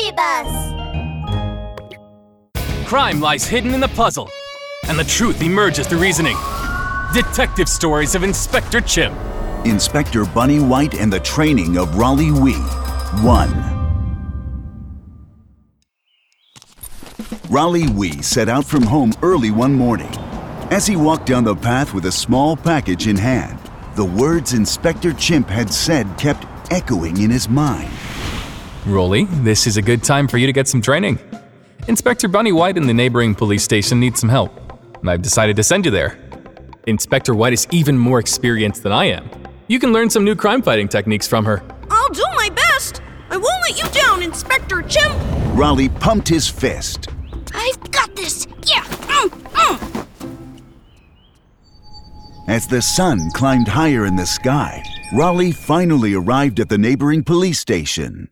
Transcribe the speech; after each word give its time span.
Scooby 0.00 0.16
Bus! 0.16 0.48
Crime 2.86 3.20
lies 3.20 3.46
hidden 3.46 3.74
in 3.74 3.80
the 3.80 3.88
puzzle, 3.88 4.30
and 4.88 4.98
the 4.98 5.04
truth 5.04 5.42
emerges 5.42 5.86
through 5.86 6.00
reasoning. 6.00 6.36
Detective 7.12 7.68
Stories 7.68 8.14
of 8.14 8.22
Inspector 8.22 8.80
Chimp. 8.82 9.16
Inspector 9.64 10.24
Bunny 10.26 10.58
White 10.60 10.94
and 10.94 11.12
the 11.12 11.20
Training 11.20 11.76
of 11.76 11.90
Rollie 11.90 12.32
Wee. 12.32 12.54
1. 13.22 13.50
Rollie 17.48 17.90
Wee 17.90 18.22
set 18.22 18.48
out 18.48 18.64
from 18.64 18.82
home 18.82 19.12
early 19.22 19.50
one 19.50 19.74
morning. 19.74 20.12
As 20.70 20.86
he 20.86 20.96
walked 20.96 21.26
down 21.26 21.44
the 21.44 21.56
path 21.56 21.92
with 21.92 22.06
a 22.06 22.12
small 22.12 22.56
package 22.56 23.08
in 23.08 23.16
hand, 23.16 23.58
the 23.96 24.04
words 24.04 24.54
Inspector 24.54 25.12
Chimp 25.14 25.48
had 25.48 25.72
said 25.72 26.06
kept 26.16 26.46
echoing 26.72 27.20
in 27.20 27.30
his 27.30 27.48
mind. 27.48 27.90
Rollie, 28.84 29.28
this 29.44 29.66
is 29.66 29.76
a 29.76 29.82
good 29.82 30.02
time 30.02 30.26
for 30.26 30.38
you 30.38 30.46
to 30.46 30.52
get 30.52 30.66
some 30.66 30.80
training. 30.80 31.18
Inspector 31.88 32.26
Bunny 32.28 32.52
White 32.52 32.76
in 32.76 32.86
the 32.86 32.94
neighboring 32.94 33.34
police 33.34 33.62
station 33.62 34.00
needs 34.00 34.20
some 34.20 34.28
help. 34.28 34.52
and 35.00 35.10
I've 35.10 35.22
decided 35.22 35.56
to 35.56 35.62
send 35.62 35.84
you 35.84 35.90
there. 35.90 36.18
Inspector 36.86 37.34
White 37.34 37.52
is 37.52 37.66
even 37.70 37.98
more 37.98 38.18
experienced 38.18 38.82
than 38.82 38.92
I 38.92 39.06
am. 39.06 39.28
You 39.68 39.78
can 39.78 39.92
learn 39.92 40.10
some 40.10 40.24
new 40.24 40.34
crime 40.34 40.62
fighting 40.62 40.88
techniques 40.88 41.28
from 41.28 41.44
her. 41.44 41.62
I'll 41.90 42.08
do 42.08 42.24
my 42.34 42.48
best. 42.54 43.02
I 43.30 43.36
won't 43.36 43.62
let 43.68 43.78
you 43.78 43.88
down, 44.00 44.22
Inspector 44.22 44.82
Chimp. 44.82 45.14
Rollie 45.54 45.88
pumped 46.00 46.28
his 46.28 46.48
fist. 46.48 47.08
I've 47.54 47.90
got 47.92 48.16
this. 48.16 48.46
Yeah. 48.66 48.82
Mm, 48.82 49.28
mm. 49.52 50.06
As 52.48 52.66
the 52.66 52.82
sun 52.82 53.30
climbed 53.34 53.68
higher 53.68 54.06
in 54.06 54.16
the 54.16 54.26
sky, 54.26 54.82
Rollie 55.12 55.54
finally 55.54 56.14
arrived 56.14 56.60
at 56.60 56.68
the 56.68 56.78
neighboring 56.78 57.22
police 57.22 57.60
station. 57.60 58.28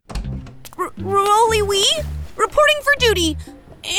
R- 0.99 1.05
Rollie 1.05 1.67
Wee? 1.67 2.01
Reporting 2.37 2.77
for 2.83 2.93
duty. 2.99 3.37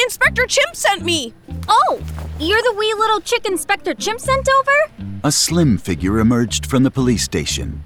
Inspector 0.03 0.45
Chimp 0.47 0.75
sent 0.75 1.03
me. 1.03 1.33
Oh, 1.67 1.99
you're 2.39 2.61
the 2.61 2.73
wee 2.77 2.93
little 2.97 3.21
chick 3.21 3.45
Inspector 3.45 3.93
Chimp 3.95 4.19
sent 4.19 4.47
over? 4.49 5.07
A 5.23 5.31
slim 5.31 5.77
figure 5.77 6.19
emerged 6.19 6.65
from 6.65 6.83
the 6.83 6.91
police 6.91 7.23
station. 7.23 7.83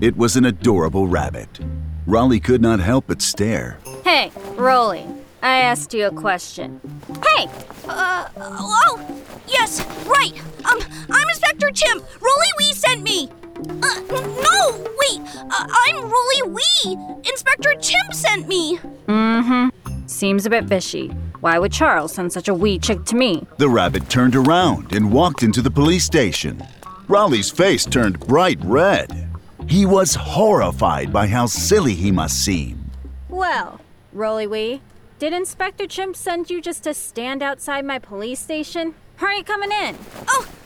It 0.00 0.16
was 0.16 0.36
an 0.36 0.44
adorable 0.44 1.06
rabbit. 1.08 1.60
Rollie 2.06 2.42
could 2.42 2.62
not 2.62 2.80
help 2.80 3.06
but 3.08 3.20
stare. 3.22 3.78
Hey, 4.04 4.30
Rollie, 4.56 5.06
I 5.42 5.58
asked 5.58 5.92
you 5.94 6.06
a 6.06 6.10
question. 6.10 6.80
Hey, 7.36 7.46
Uh, 7.88 8.28
oh, 8.36 9.22
yes, 9.48 9.84
right. 10.06 10.32
Um, 10.70 10.78
I'm 11.10 11.28
Inspector 11.28 11.70
Chimp. 11.72 12.02
Rollie 12.20 12.54
Wee 12.58 12.72
sent 12.72 13.02
me. 13.02 13.28
Uh, 13.82 14.00
no, 14.10 14.86
wait. 14.98 15.20
Uh, 15.34 15.66
I'm 15.68 15.96
Rollie 16.10 16.54
Wee. 16.54 16.96
Inspector 17.28 17.74
Chimp 17.80 18.14
sent 18.14 18.48
me. 18.48 18.78
Mm-hmm. 19.06 20.06
Seems 20.06 20.46
a 20.46 20.50
bit 20.50 20.68
fishy. 20.68 21.08
Why 21.40 21.58
would 21.58 21.72
Charles 21.72 22.14
send 22.14 22.32
such 22.32 22.48
a 22.48 22.54
wee 22.54 22.78
chick 22.78 23.04
to 23.06 23.16
me? 23.16 23.46
The 23.56 23.68
rabbit 23.68 24.08
turned 24.08 24.36
around 24.36 24.92
and 24.92 25.12
walked 25.12 25.42
into 25.42 25.62
the 25.62 25.70
police 25.70 26.04
station. 26.04 26.62
Rollie's 27.08 27.50
face 27.50 27.84
turned 27.86 28.20
bright 28.20 28.58
red. 28.62 29.28
He 29.66 29.86
was 29.86 30.14
horrified 30.14 31.12
by 31.12 31.26
how 31.26 31.46
silly 31.46 31.94
he 31.94 32.10
must 32.10 32.44
seem. 32.44 32.90
Well, 33.28 33.80
Rollie 34.14 34.48
Wee, 34.50 34.82
did 35.18 35.32
Inspector 35.32 35.86
Chimp 35.86 36.16
send 36.16 36.50
you 36.50 36.60
just 36.60 36.84
to 36.84 36.92
stand 36.94 37.42
outside 37.42 37.84
my 37.84 37.98
police 37.98 38.40
station? 38.40 38.94
Are 39.20 39.32
you 39.32 39.44
coming 39.44 39.70
in? 39.70 39.96
Oh, 40.28 40.46
I'm 40.46 40.46
coming. 40.46 40.59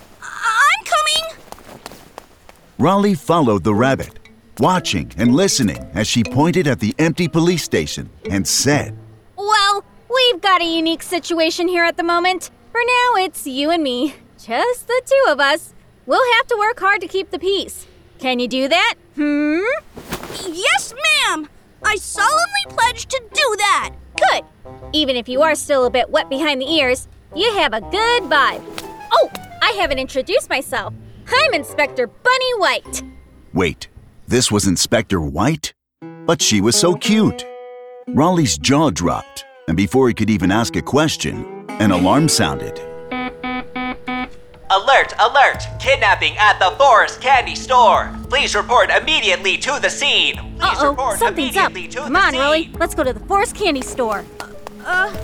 Rollie 2.79 3.17
followed 3.17 3.63
the 3.63 3.73
rabbit, 3.75 4.19
watching 4.59 5.13
and 5.17 5.33
listening 5.33 5.79
as 5.95 6.09
she 6.09 6.25
pointed 6.25 6.67
at 6.67 6.81
the 6.81 6.93
empty 6.99 7.29
police 7.29 7.63
station 7.63 8.11
and 8.29 8.47
said, 8.47 8.99
Well, 9.37 9.85
we've 10.13 10.41
got 10.41 10.61
a 10.61 10.65
unique 10.65 11.05
situation 11.05 11.69
here 11.69 11.85
at 11.85 11.97
the 11.97 12.03
moment. 12.03 12.51
For 12.73 12.81
now, 12.81 13.25
it's 13.25 13.47
you 13.47 13.71
and 13.71 13.81
me. 13.81 14.17
Just 14.39 14.89
the 14.89 15.03
two 15.07 15.31
of 15.31 15.39
us. 15.39 15.73
We'll 16.07 16.33
have 16.35 16.49
to 16.49 16.57
work 16.59 16.81
hard 16.81 17.01
to 17.03 17.07
keep 17.07 17.31
the 17.31 17.39
peace. 17.39 17.87
Can 18.19 18.41
you 18.41 18.49
do 18.49 18.67
that? 18.67 18.95
Hmm? 19.15 19.61
Yes, 20.49 20.93
ma'am. 20.93 21.49
I 21.85 21.95
solemnly 21.95 22.65
pledge 22.71 23.07
to 23.07 23.23
do 23.33 23.55
that. 23.59 23.91
Good. 24.17 24.45
Even 24.93 25.15
if 25.15 25.29
you 25.29 25.43
are 25.43 25.55
still 25.55 25.87
a 25.87 25.91
bit 25.91 26.11
wet 26.11 26.29
behind 26.29 26.61
the 26.61 26.69
ears, 26.69 27.07
you 27.37 27.53
have 27.55 27.73
a 27.73 27.81
good 27.81 28.25
vibe. 28.25 28.63
Oh, 29.13 29.31
I 29.63 29.71
haven't 29.79 30.01
introduced 30.01 30.51
myself. 30.51 30.93
I'm 31.29 31.55
Inspector 31.55 32.07
Bunny 32.07 32.55
White. 32.59 33.03
Wait, 33.53 33.89
this 34.27 34.51
was 34.51 34.67
Inspector 34.67 35.19
White? 35.21 35.73
But 36.27 36.41
she 36.43 36.61
was 36.61 36.77
so 36.77 36.95
cute. 36.95 37.45
Rollie's 38.09 38.59
jaw 38.59 38.91
dropped, 38.91 39.45
and 39.69 39.77
before 39.77 40.09
he 40.09 40.15
could 40.15 40.31
even 40.31 40.51
ask 40.51 40.77
a 40.77 40.83
question, 40.83 41.45
an 41.81 41.91
alarm 41.91 42.29
sounded. 42.29 42.79
Alert, 44.71 45.15
alert! 45.21 45.63
Kidnapping 45.79 46.37
at 46.37 46.59
the 46.59 46.75
Forest 46.77 47.21
Candy 47.21 47.55
Store! 47.55 48.15
Please 48.29 48.55
report 48.55 48.91
immediately 48.91 49.57
to 49.59 49.79
the 49.81 49.89
scene! 49.91 50.37
Please 50.59 50.63
Uh 50.63 50.75
oh, 50.81 50.91
report 50.91 51.19
something's 51.19 51.57
up. 51.57 51.73
to 51.75 51.89
Come 51.89 52.13
the 52.13 52.19
on, 52.19 52.33
scene! 52.33 52.41
Rollie. 52.41 52.79
Let's 52.81 52.95
go 52.95 53.05
to 53.05 53.13
the 53.13 53.21
Forest 53.21 53.55
Candy 53.55 53.83
Store. 53.83 54.25
Uh, 54.85 55.15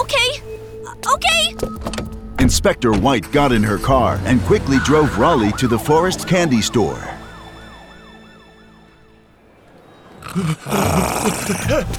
okay. 0.00 0.40
Uh, 0.86 0.94
Okay. 1.14 2.05
Inspector 2.46 2.92
White 3.00 3.32
got 3.32 3.50
in 3.50 3.64
her 3.64 3.76
car 3.76 4.20
and 4.24 4.40
quickly 4.42 4.78
drove 4.84 5.08
Rollie 5.16 5.56
to 5.58 5.66
the 5.66 5.76
Forest 5.76 6.28
Candy 6.28 6.62
Store. 6.62 7.02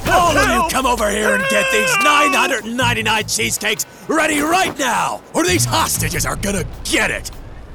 All 0.07 0.37
of 0.37 0.49
you 0.49 0.65
come 0.71 0.85
over 0.85 1.09
here 1.09 1.35
and 1.35 1.43
get 1.49 1.69
these 1.73 1.93
999 2.01 3.27
cheesecakes 3.27 3.85
ready 4.07 4.39
right 4.39 4.79
now, 4.79 5.21
or 5.33 5.43
these 5.43 5.65
hostages 5.65 6.25
are 6.25 6.37
gonna 6.37 6.63
get 6.85 7.11
it! 7.11 7.29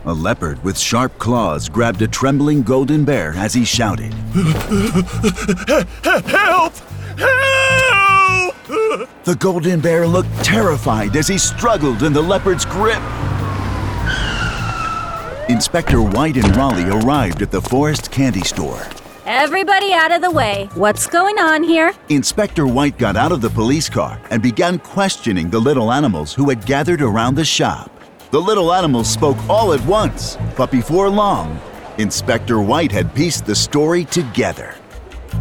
A 0.06 0.14
leopard 0.14 0.64
with 0.64 0.78
sharp 0.78 1.18
claws 1.18 1.68
grabbed 1.68 2.00
a 2.00 2.08
trembling 2.08 2.62
golden 2.62 3.04
bear 3.04 3.34
as 3.36 3.52
he 3.52 3.66
shouted. 3.66 4.14
Help! 6.02 6.74
Help! 7.18 7.81
The 9.24 9.36
golden 9.38 9.80
bear 9.80 10.06
looked 10.06 10.32
terrified 10.42 11.14
as 11.16 11.28
he 11.28 11.38
struggled 11.38 12.02
in 12.02 12.12
the 12.12 12.22
leopard's 12.22 12.64
grip. 12.64 13.02
Inspector 15.48 16.00
White 16.00 16.36
and 16.36 16.46
Rollie 16.54 17.02
arrived 17.02 17.42
at 17.42 17.50
the 17.50 17.60
Forest 17.60 18.10
Candy 18.10 18.40
Store. 18.40 18.80
Everybody 19.26 19.92
out 19.92 20.10
of 20.10 20.22
the 20.22 20.30
way. 20.30 20.68
What's 20.74 21.06
going 21.06 21.38
on 21.38 21.62
here? 21.62 21.92
Inspector 22.08 22.66
White 22.66 22.96
got 22.96 23.16
out 23.16 23.32
of 23.32 23.40
the 23.40 23.50
police 23.50 23.88
car 23.88 24.20
and 24.30 24.42
began 24.42 24.78
questioning 24.78 25.50
the 25.50 25.60
little 25.60 25.92
animals 25.92 26.32
who 26.32 26.48
had 26.48 26.64
gathered 26.64 27.02
around 27.02 27.34
the 27.34 27.44
shop. 27.44 27.90
The 28.30 28.40
little 28.40 28.72
animals 28.72 29.10
spoke 29.10 29.36
all 29.48 29.74
at 29.74 29.84
once, 29.84 30.38
but 30.56 30.70
before 30.70 31.10
long, 31.10 31.60
Inspector 31.98 32.58
White 32.62 32.90
had 32.90 33.14
pieced 33.14 33.44
the 33.44 33.54
story 33.54 34.06
together. 34.06 34.74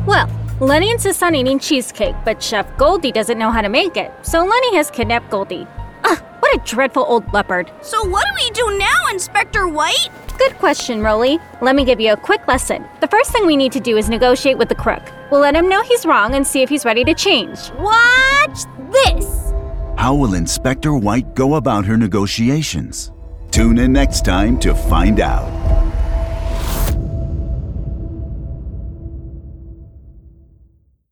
Well, 0.05 0.29
Lenny 0.61 0.91
insists 0.91 1.23
on 1.23 1.33
eating 1.33 1.57
cheesecake, 1.57 2.13
but 2.23 2.43
Chef 2.43 2.67
Goldie 2.77 3.11
doesn't 3.11 3.39
know 3.39 3.49
how 3.49 3.63
to 3.63 3.67
make 3.67 3.97
it, 3.97 4.11
so 4.21 4.45
Lenny 4.45 4.75
has 4.75 4.91
kidnapped 4.91 5.31
Goldie. 5.31 5.65
Ugh, 6.03 6.23
what 6.39 6.55
a 6.55 6.59
dreadful 6.63 7.03
old 7.07 7.33
leopard. 7.33 7.71
So 7.81 8.07
what 8.07 8.23
do 8.27 8.45
we 8.45 8.51
do 8.51 8.77
now, 8.77 9.07
Inspector 9.09 9.67
White? 9.69 10.09
Good 10.37 10.53
question, 10.59 10.99
Rollie. 10.99 11.41
Let 11.63 11.75
me 11.75 11.83
give 11.83 11.99
you 11.99 12.13
a 12.13 12.15
quick 12.15 12.47
lesson. 12.47 12.85
The 12.99 13.07
first 13.07 13.31
thing 13.31 13.47
we 13.47 13.57
need 13.57 13.71
to 13.71 13.79
do 13.79 13.97
is 13.97 14.07
negotiate 14.07 14.59
with 14.59 14.69
the 14.69 14.75
crook. 14.75 15.01
We'll 15.31 15.41
let 15.41 15.55
him 15.55 15.67
know 15.67 15.81
he's 15.81 16.05
wrong 16.05 16.35
and 16.35 16.45
see 16.45 16.61
if 16.61 16.69
he's 16.69 16.85
ready 16.85 17.03
to 17.05 17.15
change. 17.15 17.71
Watch 17.79 18.59
this! 18.91 19.53
How 19.97 20.13
will 20.13 20.35
Inspector 20.35 20.93
White 20.95 21.33
go 21.33 21.55
about 21.55 21.85
her 21.85 21.97
negotiations? 21.97 23.11
Tune 23.49 23.79
in 23.79 23.93
next 23.93 24.25
time 24.25 24.59
to 24.59 24.75
find 24.75 25.21
out. 25.21 25.60